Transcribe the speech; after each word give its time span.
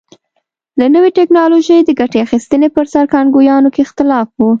له 0.79 0.85
نوې 0.95 1.09
ټکنالوژۍ 1.17 1.79
د 1.83 1.89
ګټې 1.99 2.19
اخیستنې 2.25 2.69
پر 2.75 2.85
سر 2.93 3.05
کانګویانو 3.13 3.69
کې 3.73 3.81
اختلاف 3.87 4.27
و. 4.39 4.41